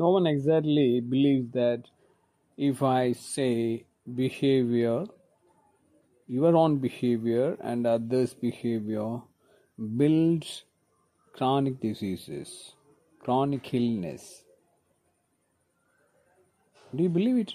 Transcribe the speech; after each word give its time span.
No 0.00 0.10
one 0.10 0.28
exactly 0.28 1.00
believes 1.00 1.50
that 1.54 1.82
if 2.56 2.84
I 2.84 3.10
say 3.14 3.84
behavior, 4.14 5.06
your 6.28 6.54
own 6.54 6.76
behavior 6.78 7.56
and 7.60 7.84
others' 7.84 8.32
behavior 8.32 9.22
builds 9.96 10.62
chronic 11.32 11.80
diseases, 11.80 12.74
chronic 13.18 13.74
illness. 13.74 14.44
Do 16.94 17.02
you 17.02 17.08
believe 17.08 17.38
it? 17.38 17.54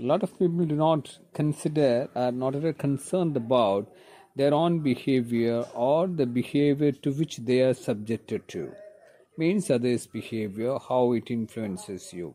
A 0.00 0.02
lot 0.02 0.22
of 0.22 0.38
people 0.38 0.64
do 0.64 0.76
not 0.76 1.18
consider, 1.34 2.08
are 2.14 2.32
not 2.32 2.54
at 2.54 2.64
all 2.64 2.72
concerned 2.72 3.36
about 3.36 3.86
their 4.34 4.54
own 4.54 4.78
behavior 4.78 5.66
or 5.74 6.06
the 6.06 6.24
behavior 6.24 6.92
to 6.92 7.12
which 7.12 7.36
they 7.36 7.60
are 7.60 7.74
subjected 7.74 8.48
to. 8.48 8.72
Means 9.38 9.70
others' 9.70 10.08
behavior, 10.08 10.78
how 10.88 11.12
it 11.12 11.30
influences 11.30 12.12
you. 12.12 12.34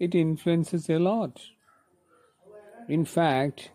It 0.00 0.16
influences 0.16 0.90
a 0.90 0.98
lot. 0.98 1.40
In 2.88 3.04
fact, 3.04 3.70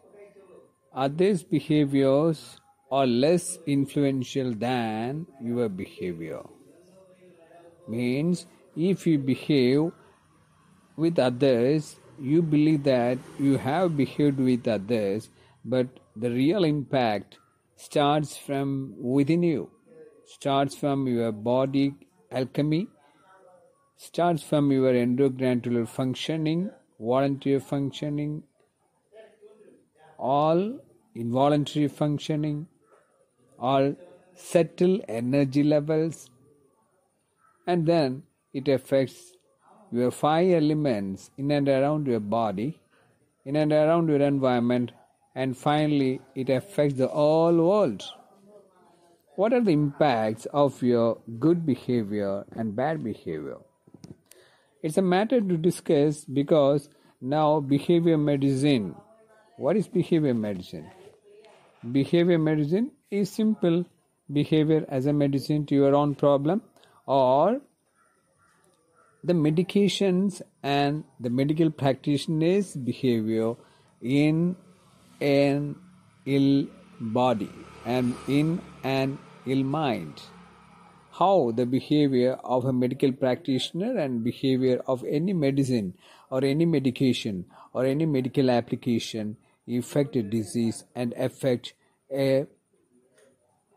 others' 0.93 1.43
behaviors 1.43 2.59
are 2.91 3.07
less 3.07 3.57
influential 3.65 4.53
than 4.53 5.27
your 5.41 5.69
behavior. 5.69 6.41
Means 7.87 8.45
if 8.75 9.07
you 9.07 9.17
behave 9.17 9.93
with 10.97 11.19
others, 11.19 11.95
you 12.19 12.41
believe 12.41 12.83
that 12.83 13.17
you 13.39 13.57
have 13.59 13.95
behaved 13.95 14.39
with 14.39 14.67
others, 14.67 15.29
but 15.63 15.87
the 16.17 16.31
real 16.31 16.65
impact 16.65 17.37
starts 17.77 18.35
from 18.35 18.93
within 18.97 19.41
you, 19.43 19.69
starts 20.25 20.75
from 20.75 21.07
your 21.07 21.31
body 21.31 21.95
alchemy, 22.31 22.87
starts 23.95 24.43
from 24.43 24.71
your 24.71 24.93
endograndular 24.93 25.87
functioning, 25.87 26.69
voluntary 26.99 27.59
functioning, 27.59 28.43
all 30.17 30.79
involuntary 31.15 31.87
functioning, 31.87 32.67
all 33.59 33.95
subtle 34.35 34.99
energy 35.07 35.63
levels, 35.63 36.29
and 37.65 37.85
then 37.85 38.23
it 38.53 38.67
affects 38.67 39.33
your 39.91 40.11
five 40.11 40.49
elements 40.49 41.31
in 41.37 41.49
and 41.51 41.67
around 41.67 42.07
your 42.07 42.19
body, 42.19 42.79
in 43.45 43.55
and 43.55 43.71
around 43.71 44.09
your 44.09 44.21
environment, 44.21 44.91
and 45.33 45.57
finally 45.57 46.21
it 46.35 46.49
affects 46.49 46.95
the 46.95 47.07
whole 47.07 47.55
world. 47.55 48.03
What 49.37 49.53
are 49.53 49.61
the 49.61 49.71
impacts 49.71 50.47
of 50.47 50.81
your 50.81 51.19
good 51.37 51.63
behavior 51.63 52.43
and 52.53 52.75
bad 52.75 53.03
behavior? 53.03 53.57
It's 54.81 54.97
a 54.97 55.03
matter 55.03 55.39
to 55.39 55.57
discuss 55.57 56.25
because 56.25 56.89
now 57.21 57.59
behavior 57.59 58.17
medicine. 58.17 58.95
What 59.57 59.77
is 59.77 59.87
behavior 59.87 60.33
medicine? 60.33 60.89
Behavior 61.91 62.39
medicine 62.39 62.89
is 63.11 63.29
simple 63.29 63.85
behavior 64.33 64.83
as 64.89 65.05
a 65.05 65.13
medicine 65.13 65.67
to 65.67 65.75
your 65.75 65.93
own 65.93 66.15
problem 66.15 66.63
or 67.05 67.61
the 69.23 69.33
medications 69.33 70.41
and 70.63 71.03
the 71.19 71.29
medical 71.29 71.69
practitioner's 71.69 72.75
behavior 72.75 73.53
in 74.01 74.55
an 75.21 75.75
ill 76.25 76.65
body 76.99 77.51
and 77.85 78.15
in 78.27 78.59
an 78.83 79.19
ill 79.47 79.63
mind. 79.63 80.21
How 81.11 81.51
the 81.51 81.65
behavior 81.65 82.37
of 82.43 82.65
a 82.65 82.73
medical 82.73 83.11
practitioner 83.11 83.97
and 83.97 84.23
behavior 84.23 84.81
of 84.85 85.03
any 85.03 85.33
medicine 85.33 85.95
or 86.29 86.43
any 86.43 86.65
medication 86.65 87.45
or 87.73 87.85
any 87.85 88.05
medical 88.05 88.51
application 88.51 89.37
affect 89.67 90.15
a 90.15 90.23
disease 90.23 90.83
and 90.95 91.13
affect 91.13 91.73
a 92.11 92.45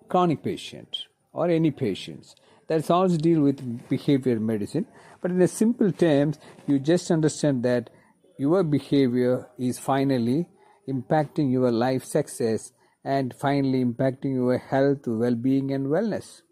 chronic 0.08 0.42
patient 0.42 1.06
or 1.32 1.48
any 1.48 1.70
patients. 1.70 2.34
That's 2.68 2.90
also 2.90 3.16
deal 3.16 3.40
with 3.40 3.88
behavior 3.88 4.38
medicine. 4.38 4.86
But 5.20 5.30
in 5.30 5.40
a 5.40 5.48
simple 5.48 5.90
terms, 5.92 6.38
you 6.66 6.78
just 6.78 7.10
understand 7.10 7.62
that 7.64 7.90
your 8.38 8.62
behavior 8.62 9.48
is 9.58 9.78
finally 9.78 10.48
impacting 10.88 11.50
your 11.50 11.70
life 11.70 12.04
success 12.04 12.72
and 13.04 13.34
finally 13.34 13.84
impacting 13.84 14.34
your 14.34 14.58
health, 14.58 15.06
well-being 15.06 15.72
and 15.72 15.86
wellness. 15.86 16.42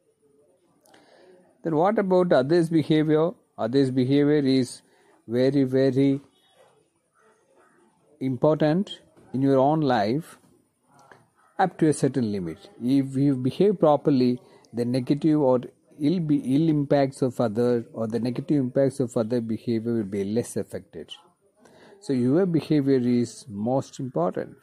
Then 1.63 1.77
what 1.77 1.99
about 1.99 2.33
others' 2.33 2.71
behavior? 2.71 3.31
Others' 3.59 3.91
behavior 3.91 4.39
is 4.39 4.83
very, 5.27 5.65
very 5.65 6.21
important 8.21 9.01
in 9.33 9.43
your 9.43 9.59
own 9.59 9.81
life 9.81 10.39
up 11.59 11.77
to 11.79 11.89
a 11.89 11.93
certain 11.93 12.33
limit. 12.33 12.71
If 12.83 13.17
you 13.17 13.37
behave 13.37 13.79
properly, 13.81 14.41
the 14.73 14.85
negative 14.85 15.41
or 15.41 15.61
ill, 16.01 16.21
be, 16.21 16.37
ill 16.55 16.69
impacts 16.69 17.21
of 17.23 17.41
other 17.41 17.85
or 17.93 18.07
the 18.07 18.21
negative 18.21 18.59
impacts 18.59 19.01
of 19.01 19.17
other 19.17 19.41
behavior 19.41 19.95
will 19.95 20.05
be 20.05 20.25
less 20.25 20.57
affected. 20.57 21.13
So 22.01 22.13
your 22.13 22.47
behavior 22.47 22.99
is 22.99 23.45
most 23.49 23.99
important. 23.99 24.57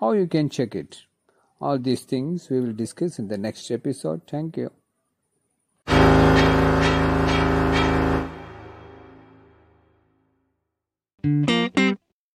How 0.00 0.12
you 0.12 0.26
can 0.26 0.48
check 0.48 0.74
it? 0.74 1.02
All 1.60 1.78
these 1.78 2.04
things 2.04 2.48
we 2.48 2.58
will 2.58 2.72
discuss 2.72 3.18
in 3.18 3.28
the 3.28 3.36
next 3.36 3.70
episode. 3.70 4.22
Thank 4.26 4.56
you. 4.56 4.70